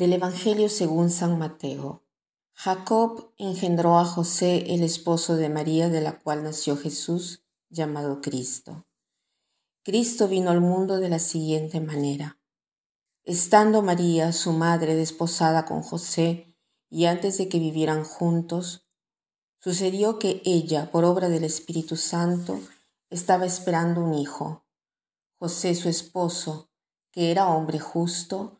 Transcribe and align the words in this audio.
Del 0.00 0.14
Evangelio 0.14 0.70
según 0.70 1.10
San 1.10 1.38
Mateo. 1.38 2.06
Jacob 2.54 3.34
engendró 3.36 3.98
a 3.98 4.06
José, 4.06 4.72
el 4.72 4.82
esposo 4.82 5.36
de 5.36 5.50
María, 5.50 5.90
de 5.90 6.00
la 6.00 6.18
cual 6.18 6.42
nació 6.42 6.78
Jesús, 6.78 7.44
llamado 7.68 8.22
Cristo. 8.22 8.86
Cristo 9.82 10.26
vino 10.26 10.52
al 10.52 10.62
mundo 10.62 11.00
de 11.00 11.10
la 11.10 11.18
siguiente 11.18 11.82
manera. 11.82 12.40
Estando 13.24 13.82
María, 13.82 14.32
su 14.32 14.52
madre, 14.52 14.94
desposada 14.94 15.66
con 15.66 15.82
José, 15.82 16.56
y 16.88 17.04
antes 17.04 17.36
de 17.36 17.50
que 17.50 17.58
vivieran 17.58 18.04
juntos, 18.04 18.88
sucedió 19.58 20.18
que 20.18 20.40
ella, 20.46 20.90
por 20.90 21.04
obra 21.04 21.28
del 21.28 21.44
Espíritu 21.44 21.96
Santo, 21.96 22.58
estaba 23.10 23.44
esperando 23.44 24.02
un 24.02 24.14
hijo. 24.14 24.64
José, 25.38 25.74
su 25.74 25.90
esposo, 25.90 26.70
que 27.10 27.30
era 27.30 27.50
hombre 27.50 27.78
justo, 27.78 28.59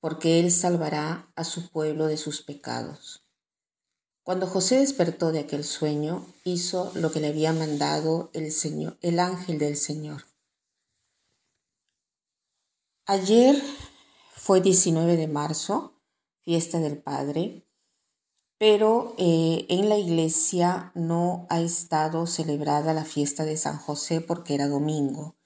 porque 0.00 0.40
Él 0.40 0.50
salvará 0.50 1.30
a 1.34 1.44
su 1.44 1.70
pueblo 1.70 2.06
de 2.06 2.16
sus 2.16 2.42
pecados. 2.42 3.24
Cuando 4.22 4.46
José 4.46 4.80
despertó 4.80 5.32
de 5.32 5.40
aquel 5.40 5.64
sueño, 5.64 6.26
hizo 6.44 6.92
lo 6.94 7.10
que 7.10 7.20
le 7.20 7.28
había 7.28 7.52
mandado 7.52 8.30
el 8.34 8.52
Señor, 8.52 8.98
el 9.00 9.20
ángel 9.20 9.58
del 9.58 9.76
Señor. 9.76 10.24
Ayer 13.06 13.56
fue 14.34 14.60
19 14.60 15.16
de 15.16 15.28
marzo, 15.28 15.94
fiesta 16.42 16.78
del 16.78 16.98
Padre, 16.98 17.66
pero 18.58 19.14
eh, 19.16 19.64
en 19.70 19.88
la 19.88 19.96
iglesia 19.96 20.92
no 20.94 21.46
ha 21.48 21.60
estado 21.60 22.26
celebrada 22.26 22.92
la 22.92 23.04
fiesta 23.04 23.44
de 23.44 23.56
San 23.56 23.78
José 23.78 24.20
porque 24.20 24.54
era 24.54 24.68
domingo, 24.68 25.36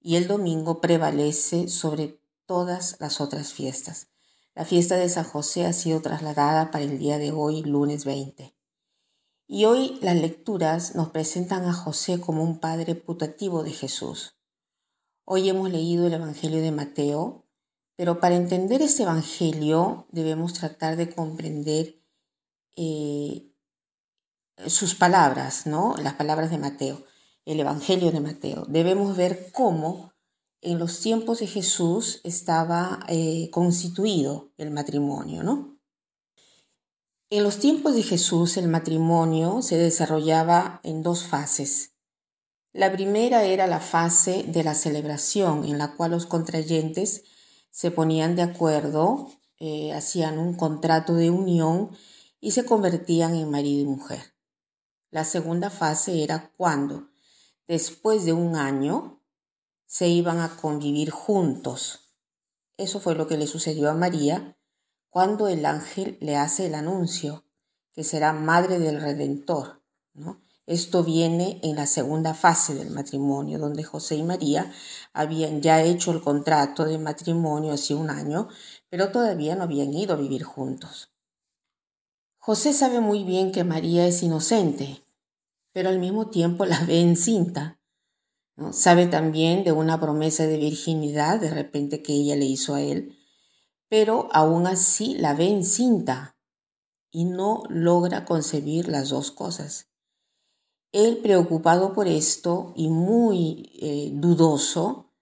y 0.00 0.16
el 0.16 0.26
domingo 0.26 0.80
prevalece 0.80 1.68
sobre 1.68 2.18
todas 2.46 2.96
las 3.00 3.20
otras 3.20 3.52
fiestas. 3.52 4.08
La 4.54 4.64
fiesta 4.64 4.96
de 4.96 5.08
San 5.08 5.24
José 5.24 5.66
ha 5.66 5.72
sido 5.72 6.00
trasladada 6.00 6.70
para 6.70 6.84
el 6.84 6.98
día 6.98 7.18
de 7.18 7.32
hoy, 7.32 7.62
lunes 7.62 8.04
20. 8.04 8.56
Y 9.48 9.64
hoy 9.66 9.98
las 10.00 10.16
lecturas 10.16 10.94
nos 10.94 11.10
presentan 11.10 11.66
a 11.66 11.72
José 11.72 12.20
como 12.20 12.42
un 12.42 12.58
padre 12.58 12.94
putativo 12.94 13.62
de 13.62 13.72
Jesús. 13.72 14.34
Hoy 15.24 15.48
hemos 15.48 15.70
leído 15.70 16.06
el 16.06 16.14
Evangelio 16.14 16.60
de 16.62 16.72
Mateo, 16.72 17.46
pero 17.96 18.18
para 18.18 18.36
entender 18.36 18.80
este 18.82 19.02
Evangelio 19.02 20.06
debemos 20.10 20.54
tratar 20.54 20.96
de 20.96 21.14
comprender 21.14 22.02
eh, 22.76 23.52
sus 24.66 24.94
palabras, 24.94 25.66
¿no? 25.66 25.96
Las 26.02 26.14
palabras 26.14 26.50
de 26.50 26.58
Mateo, 26.58 27.04
el 27.44 27.60
Evangelio 27.60 28.10
de 28.10 28.20
Mateo. 28.20 28.64
Debemos 28.68 29.16
ver 29.16 29.52
cómo 29.52 30.15
en 30.66 30.80
los 30.80 31.00
tiempos 31.00 31.38
de 31.38 31.46
Jesús 31.46 32.20
estaba 32.24 32.98
eh, 33.08 33.48
constituido 33.52 34.50
el 34.58 34.72
matrimonio, 34.72 35.44
¿no? 35.44 35.78
En 37.30 37.44
los 37.44 37.58
tiempos 37.58 37.94
de 37.94 38.02
Jesús 38.02 38.56
el 38.56 38.66
matrimonio 38.66 39.62
se 39.62 39.76
desarrollaba 39.76 40.80
en 40.82 41.02
dos 41.02 41.24
fases. 41.24 41.92
La 42.72 42.90
primera 42.92 43.44
era 43.44 43.68
la 43.68 43.78
fase 43.80 44.44
de 44.48 44.64
la 44.64 44.74
celebración, 44.74 45.64
en 45.64 45.78
la 45.78 45.94
cual 45.94 46.10
los 46.10 46.26
contrayentes 46.26 47.22
se 47.70 47.92
ponían 47.92 48.34
de 48.34 48.42
acuerdo, 48.42 49.28
eh, 49.58 49.92
hacían 49.92 50.38
un 50.38 50.54
contrato 50.54 51.14
de 51.14 51.30
unión 51.30 51.90
y 52.40 52.50
se 52.50 52.64
convertían 52.64 53.36
en 53.36 53.50
marido 53.50 53.82
y 53.82 53.86
mujer. 53.86 54.34
La 55.10 55.24
segunda 55.24 55.70
fase 55.70 56.24
era 56.24 56.52
cuando, 56.56 57.08
después 57.68 58.24
de 58.24 58.32
un 58.32 58.56
año, 58.56 59.20
se 59.86 60.08
iban 60.08 60.40
a 60.40 60.56
convivir 60.56 61.10
juntos. 61.10 62.12
Eso 62.76 63.00
fue 63.00 63.14
lo 63.14 63.26
que 63.26 63.38
le 63.38 63.46
sucedió 63.46 63.90
a 63.90 63.94
María 63.94 64.58
cuando 65.08 65.48
el 65.48 65.64
ángel 65.64 66.18
le 66.20 66.36
hace 66.36 66.66
el 66.66 66.74
anuncio 66.74 67.44
que 67.92 68.04
será 68.04 68.32
madre 68.34 68.78
del 68.78 69.00
Redentor. 69.00 69.82
Esto 70.66 71.04
viene 71.04 71.60
en 71.62 71.76
la 71.76 71.86
segunda 71.86 72.34
fase 72.34 72.74
del 72.74 72.90
matrimonio, 72.90 73.58
donde 73.58 73.84
José 73.84 74.16
y 74.16 74.22
María 74.24 74.70
habían 75.14 75.62
ya 75.62 75.82
hecho 75.82 76.10
el 76.10 76.20
contrato 76.20 76.84
de 76.84 76.98
matrimonio 76.98 77.72
hace 77.72 77.94
un 77.94 78.10
año, 78.10 78.48
pero 78.90 79.10
todavía 79.12 79.54
no 79.54 79.62
habían 79.62 79.94
ido 79.94 80.12
a 80.12 80.18
vivir 80.18 80.42
juntos. 80.42 81.12
José 82.36 82.72
sabe 82.72 83.00
muy 83.00 83.24
bien 83.24 83.52
que 83.52 83.64
María 83.64 84.06
es 84.06 84.22
inocente, 84.22 85.04
pero 85.72 85.88
al 85.88 85.98
mismo 85.98 86.28
tiempo 86.28 86.66
la 86.66 86.80
ve 86.80 87.00
encinta 87.00 87.75
Sabe 88.72 89.06
también 89.06 89.64
de 89.64 89.72
una 89.72 90.00
promesa 90.00 90.46
de 90.46 90.56
virginidad 90.56 91.40
de 91.40 91.50
repente 91.50 92.02
que 92.02 92.14
ella 92.14 92.36
le 92.36 92.46
hizo 92.46 92.74
a 92.74 92.80
él, 92.80 93.18
pero 93.88 94.28
aún 94.32 94.66
así 94.66 95.14
la 95.18 95.34
ve 95.34 95.48
encinta 95.48 96.38
y 97.10 97.24
no 97.24 97.64
logra 97.68 98.24
concebir 98.24 98.88
las 98.88 99.10
dos 99.10 99.30
cosas. 99.30 99.88
Él, 100.92 101.18
preocupado 101.18 101.92
por 101.92 102.08
esto 102.08 102.72
y 102.76 102.88
muy 102.88 103.72
eh, 103.80 104.10
dudoso, 104.14 105.12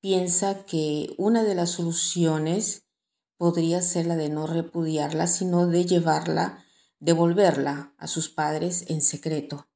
piensa 0.00 0.64
que 0.64 1.14
una 1.16 1.44
de 1.44 1.54
las 1.54 1.70
soluciones 1.70 2.88
podría 3.36 3.82
ser 3.82 4.06
la 4.06 4.16
de 4.16 4.30
no 4.30 4.48
repudiarla, 4.48 5.28
sino 5.28 5.68
de 5.68 5.86
llevarla, 5.86 6.64
devolverla 6.98 7.94
a 7.98 8.08
sus 8.08 8.28
padres 8.28 8.84
en 8.88 9.00
secreto. 9.00 9.68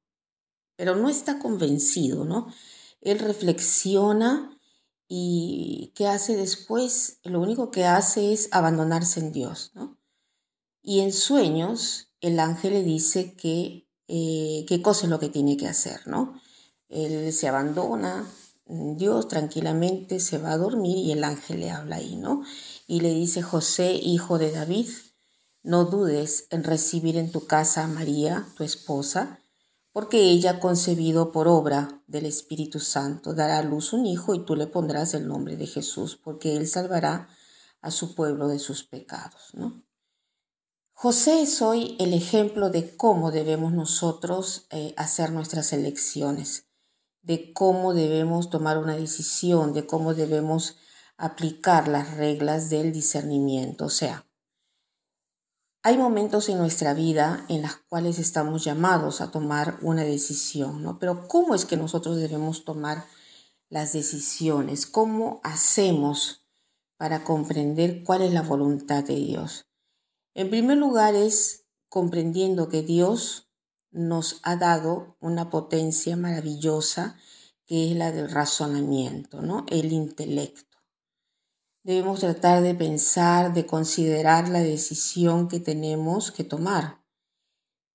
Pero 0.77 0.97
no 0.97 1.09
está 1.09 1.39
convencido, 1.39 2.25
¿no? 2.25 2.49
Él 3.01 3.19
reflexiona 3.19 4.59
y 5.09 5.93
¿qué 5.95 6.07
hace 6.07 6.37
después? 6.37 7.19
Lo 7.25 7.41
único 7.41 7.71
que 7.71 7.85
hace 7.85 8.33
es 8.33 8.49
abandonarse 8.53 9.21
en 9.21 9.33
Dios, 9.33 9.73
¿no? 9.75 9.99
Y 10.83 11.01
en 11.01 11.13
sueños 11.13 12.09
el 12.21 12.41
ángel 12.41 12.75
le 12.75 12.83
dice 12.83 13.35
que 13.35 13.89
eh, 14.09 14.65
qué 14.67 14.83
cosa 14.83 15.07
es 15.07 15.11
lo 15.11 15.19
que 15.19 15.29
tiene 15.29 15.57
que 15.57 15.69
hacer, 15.69 16.07
¿no? 16.07 16.41
Él 16.89 17.33
se 17.33 17.49
abandona, 17.49 18.27
Dios 18.67 19.29
tranquilamente 19.29 20.21
se 20.21 20.39
va 20.39 20.53
a 20.53 20.59
dormir 20.59 20.97
y 20.99 21.13
el 21.13 21.25
ángel 21.25 21.61
le 21.61 21.71
habla 21.71 21.97
ahí, 21.97 22.17
¿no? 22.17 22.43
Y 22.87 23.01
le 23.01 23.13
dice, 23.13 23.43
José, 23.43 23.93
hijo 23.93 24.39
de 24.39 24.51
David, 24.51 24.89
no 25.63 25.85
dudes 25.85 26.47
en 26.51 26.65
recibir 26.65 27.17
en 27.17 27.31
tu 27.31 27.47
casa 27.47 27.85
a 27.85 27.89
María, 27.89 28.47
tu 28.57 28.65
esposa, 28.65 29.39
porque 29.99 30.31
ella 30.31 30.61
concebido 30.61 31.33
por 31.33 31.49
obra 31.49 32.01
del 32.07 32.25
Espíritu 32.27 32.79
Santo 32.79 33.35
dará 33.35 33.59
a 33.59 33.65
luz 33.65 33.93
un 33.93 34.07
hijo 34.07 34.33
y 34.33 34.45
tú 34.45 34.55
le 34.55 34.69
pondrás 34.69 35.13
el 35.13 35.27
nombre 35.27 35.57
de 35.57 35.67
Jesús, 35.67 36.15
porque 36.15 36.57
él 36.57 36.69
salvará 36.69 37.29
a 37.81 37.91
su 37.91 38.15
pueblo 38.15 38.47
de 38.47 38.61
sus 38.61 38.85
pecados. 38.85 39.51
José 40.93 41.43
es 41.43 41.61
hoy 41.63 41.97
el 41.99 42.15
ejemplo 42.15 42.71
de 42.71 42.97
cómo 42.97 43.33
debemos 43.33 43.73
nosotros 43.73 44.69
eh, 44.71 44.95
hacer 44.97 45.33
nuestras 45.33 45.73
elecciones, 45.73 46.69
de 47.23 47.53
cómo 47.53 47.93
debemos 47.93 48.51
tomar 48.51 48.79
una 48.79 48.95
decisión, 48.95 49.73
de 49.73 49.85
cómo 49.89 50.15
debemos 50.15 50.77
aplicar 51.17 51.89
las 51.89 52.17
reglas 52.17 52.71
del 52.71 52.93
discernimiento. 52.93 53.87
O 53.87 53.91
sea, 53.91 54.28
hay 55.89 55.97
momentos 55.97 56.51
en 56.51 56.59
nuestra 56.59 56.93
vida 56.93 57.47
en 57.49 57.63
los 57.63 57.77
cuales 57.89 58.19
estamos 58.19 58.63
llamados 58.63 59.23
a 59.23 59.31
tomar 59.31 59.79
una 59.81 60.05
decisión, 60.05 60.83
¿no? 60.83 60.99
Pero 60.99 61.27
¿cómo 61.29 61.55
es 61.55 61.65
que 61.65 61.79
nosotros 61.79 62.19
debemos 62.19 62.67
tomar 62.67 63.07
las 63.71 63.95
decisiones? 63.95 64.85
¿Cómo 64.85 65.41
hacemos 65.45 66.45
para 66.99 67.25
comprender 67.25 68.05
cuál 68.05 68.21
es 68.21 68.35
la 68.35 68.43
voluntad 68.43 69.03
de 69.03 69.15
Dios? 69.15 69.65
En 70.35 70.51
primer 70.51 70.77
lugar 70.77 71.15
es 71.15 71.65
comprendiendo 71.89 72.69
que 72.69 72.83
Dios 72.83 73.49
nos 73.91 74.41
ha 74.43 74.57
dado 74.57 75.17
una 75.21 75.49
potencia 75.49 76.19
maravillosa 76.19 77.17
que 77.65 77.91
es 77.91 77.97
la 77.97 78.13
del 78.13 78.31
razonamiento, 78.31 79.41
¿no? 79.41 79.65
El 79.71 79.91
intelecto. 79.95 80.68
Debemos 81.89 82.21
tratar 82.21 82.63
de 82.63 82.75
pensar, 82.75 83.55
de 83.55 83.65
considerar 83.65 84.51
la 84.51 84.61
decisión 84.61 85.49
que 85.49 85.59
tenemos 85.59 86.31
que 86.31 86.45
tomar. 86.45 87.03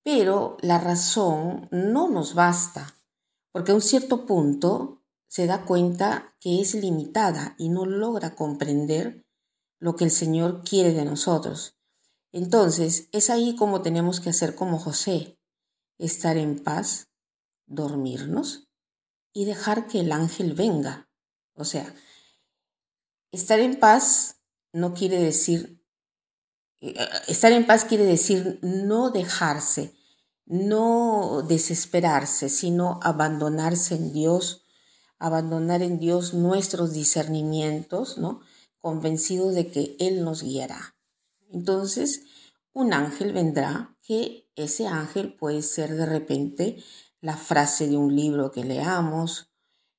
Pero 0.02 0.56
la 0.62 0.80
razón 0.80 1.68
no 1.70 2.10
nos 2.10 2.34
basta, 2.34 2.96
porque 3.52 3.70
a 3.70 3.76
un 3.76 3.80
cierto 3.80 4.26
punto 4.26 5.04
se 5.28 5.46
da 5.46 5.64
cuenta 5.64 6.34
que 6.40 6.60
es 6.60 6.74
limitada 6.74 7.54
y 7.56 7.68
no 7.68 7.86
logra 7.86 8.34
comprender 8.34 9.24
lo 9.78 9.94
que 9.94 10.02
el 10.02 10.10
Señor 10.10 10.64
quiere 10.64 10.92
de 10.92 11.04
nosotros. 11.04 11.76
Entonces, 12.32 13.08
es 13.12 13.30
ahí 13.30 13.54
como 13.54 13.80
tenemos 13.82 14.18
que 14.18 14.30
hacer 14.30 14.56
como 14.56 14.80
José, 14.80 15.38
estar 15.98 16.36
en 16.36 16.58
paz, 16.58 17.10
dormirnos 17.66 18.66
y 19.32 19.44
dejar 19.44 19.86
que 19.86 20.00
el 20.00 20.10
ángel 20.10 20.54
venga. 20.54 21.08
O 21.54 21.64
sea, 21.64 21.94
estar 23.34 23.60
en 23.60 23.78
paz 23.78 24.36
no 24.72 24.94
quiere 24.94 25.18
decir, 25.18 25.80
eh, 26.80 26.94
estar 27.28 27.52
en 27.52 27.66
paz 27.66 27.84
quiere 27.84 28.04
decir 28.04 28.58
no 28.62 29.10
dejarse, 29.10 29.94
no 30.46 31.42
desesperarse, 31.46 32.48
sino 32.48 33.00
abandonarse 33.02 33.94
en 33.94 34.12
Dios, 34.12 34.62
abandonar 35.18 35.82
en 35.82 35.98
Dios 35.98 36.34
nuestros 36.34 36.92
discernimientos, 36.92 38.18
¿no? 38.18 38.40
Convencidos 38.78 39.54
de 39.54 39.70
que 39.70 39.96
Él 39.98 40.24
nos 40.24 40.42
guiará. 40.42 40.96
Entonces, 41.50 42.22
un 42.72 42.92
ángel 42.92 43.32
vendrá, 43.32 43.96
que 44.02 44.50
ese 44.56 44.86
ángel 44.86 45.34
puede 45.34 45.62
ser 45.62 45.94
de 45.94 46.04
repente 46.04 46.82
la 47.20 47.36
frase 47.36 47.88
de 47.88 47.96
un 47.96 48.14
libro 48.14 48.50
que 48.50 48.64
leamos, 48.64 49.53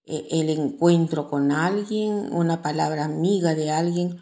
el 0.06 0.50
encuentro 0.50 1.30
con 1.30 1.52
alguien, 1.52 2.32
una 2.32 2.62
palabra 2.62 3.06
amiga 3.06 3.56
de 3.56 3.72
alguien, 3.72 4.20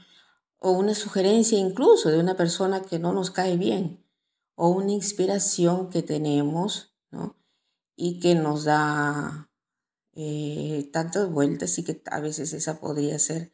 o 0.60 0.72
una 0.72 0.96
sugerencia 0.96 1.58
incluso 1.58 2.10
de 2.10 2.20
una 2.20 2.38
persona 2.38 2.82
que 2.82 3.00
no 3.00 3.12
nos 3.12 3.32
cae 3.32 3.58
bien 3.58 4.04
o 4.56 4.70
una 4.70 4.92
inspiración 4.92 5.90
que 5.90 6.04
tenemos, 6.04 6.96
¿no? 7.12 7.36
Y 7.96 8.20
que 8.20 8.36
nos 8.36 8.64
da 8.64 9.50
eh, 10.14 10.90
tantas 10.94 11.30
vueltas 11.32 11.78
y 11.80 11.84
que 11.84 12.02
a 12.10 12.20
veces 12.20 12.54
esa 12.54 12.80
podría 12.80 13.20
ser, 13.20 13.52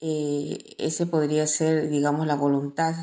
eh, 0.00 0.74
ese 0.78 1.06
podría 1.06 1.46
ser, 1.46 1.88
digamos, 1.88 2.26
la 2.26 2.34
voluntad 2.34 2.94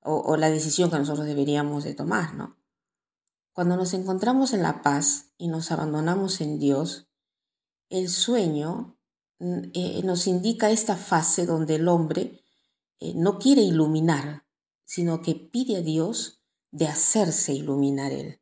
o, 0.00 0.16
o, 0.16 0.36
la 0.36 0.50
decisión 0.50 0.90
que 0.90 0.98
nosotros 0.98 1.26
deberíamos 1.26 1.84
de 1.84 1.94
tomar, 1.94 2.34
¿no? 2.34 2.56
Cuando 3.52 3.76
nos 3.76 3.92
encontramos 3.94 4.54
en 4.54 4.62
la 4.62 4.82
paz 4.82 5.26
y 5.36 5.48
nos 5.48 5.70
abandonamos 5.70 6.40
en 6.40 6.58
Dios, 6.58 7.11
el 7.92 8.08
sueño 8.08 8.98
mm, 9.38 9.58
eh, 9.74 10.02
nos 10.04 10.26
indica 10.26 10.70
esta 10.70 10.96
fase 10.96 11.46
donde 11.46 11.76
el 11.76 11.88
hombre 11.88 12.40
no 13.16 13.40
quiere 13.40 13.62
iluminar, 13.62 14.46
sino 14.84 15.22
que 15.22 15.34
pide 15.34 15.78
a 15.78 15.82
Dios 15.82 16.40
de 16.70 16.86
hacerse 16.86 17.52
iluminar 17.52 18.12
Él. 18.12 18.40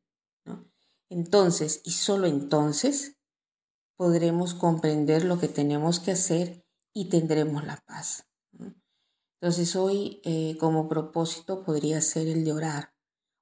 Entonces, 1.08 1.81
y 1.85 1.91
solo 1.91 2.26
entonces, 2.26 3.17
podremos 3.97 4.55
comprender 4.55 5.25
lo 5.25 5.38
que 5.38 5.49
tenemos 5.49 5.99
que 5.99 6.12
hacer 6.12 6.64
y 6.94 7.08
tendremos 7.08 7.64
la 7.64 7.76
paz. 7.85 8.29
Entonces, 9.41 9.75
hoy 9.75 10.20
eh, 10.25 10.56
como 10.58 10.88
propósito 10.88 11.64
podría 11.64 12.00
ser 12.00 12.29
el 12.29 12.44
de 12.44 12.52
orar. 12.52 12.94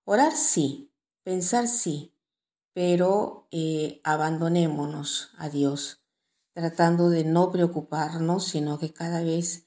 Orar 0.04 0.34
sí, 0.34 0.92
pensar 1.22 1.68
sí, 1.68 2.14
pero 2.78 3.48
eh, 3.50 4.00
abandonémonos 4.04 5.32
a 5.36 5.48
Dios, 5.48 6.04
tratando 6.52 7.10
de 7.10 7.24
no 7.24 7.50
preocuparnos, 7.50 8.44
sino 8.46 8.78
que 8.78 8.92
cada 8.92 9.24
vez 9.24 9.66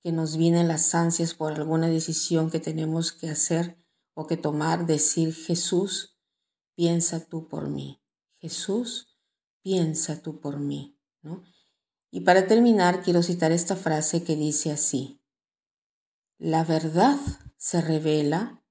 que 0.00 0.12
nos 0.12 0.36
vienen 0.36 0.68
las 0.68 0.94
ansias 0.94 1.34
por 1.34 1.52
alguna 1.54 1.88
decisión 1.88 2.52
que 2.52 2.60
tenemos 2.60 3.10
que 3.10 3.28
hacer, 3.28 3.84
o 4.14 4.28
que 4.28 4.36
tomar, 4.36 4.86
decir, 4.86 5.34
Jesús, 5.34 6.16
piensa 6.76 7.26
tú 7.26 7.48
por 7.48 7.68
mí. 7.68 8.00
Jesús, 8.38 9.08
piensa 9.60 10.22
tú 10.22 10.38
por 10.38 10.60
mí. 10.60 10.96
¿no? 11.20 11.42
Y 12.12 12.20
para 12.20 12.46
terminar, 12.46 13.02
quiero 13.02 13.24
citar 13.24 13.50
esta 13.50 13.74
frase 13.74 14.22
que 14.22 14.36
dice 14.36 14.70
así, 14.70 15.20
la 16.38 16.62
verdad 16.62 17.18
se 17.56 17.80
revela 17.80 18.61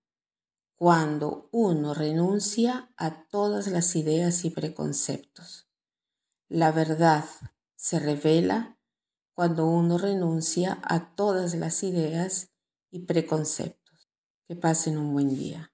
cuando 0.81 1.47
uno 1.51 1.93
renuncia 1.93 2.91
a 2.97 3.27
todas 3.27 3.67
las 3.67 3.95
ideas 3.95 4.45
y 4.45 4.49
preconceptos. 4.49 5.69
La 6.47 6.71
verdad 6.71 7.23
se 7.75 7.99
revela 7.99 8.79
cuando 9.35 9.67
uno 9.67 9.99
renuncia 9.99 10.81
a 10.81 11.13
todas 11.13 11.53
las 11.53 11.83
ideas 11.83 12.49
y 12.89 13.05
preconceptos. 13.05 14.09
Que 14.47 14.55
pasen 14.55 14.97
un 14.97 15.13
buen 15.13 15.29
día. 15.29 15.70